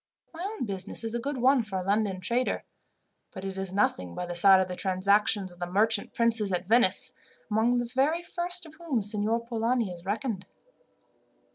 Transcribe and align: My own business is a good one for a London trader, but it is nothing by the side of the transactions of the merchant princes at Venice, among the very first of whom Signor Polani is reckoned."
My 0.33 0.41
own 0.43 0.65
business 0.65 1.03
is 1.03 1.13
a 1.13 1.19
good 1.19 1.37
one 1.37 1.61
for 1.61 1.77
a 1.77 1.83
London 1.83 2.19
trader, 2.21 2.63
but 3.31 3.45
it 3.45 3.55
is 3.55 3.71
nothing 3.71 4.15
by 4.15 4.25
the 4.25 4.33
side 4.33 4.59
of 4.59 4.67
the 4.67 4.75
transactions 4.75 5.51
of 5.51 5.59
the 5.59 5.67
merchant 5.67 6.11
princes 6.11 6.51
at 6.51 6.67
Venice, 6.67 7.11
among 7.51 7.77
the 7.77 7.85
very 7.85 8.23
first 8.23 8.65
of 8.65 8.73
whom 8.79 9.03
Signor 9.03 9.45
Polani 9.45 9.91
is 9.93 10.03
reckoned." 10.03 10.47